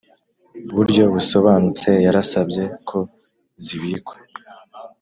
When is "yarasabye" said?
2.05-2.63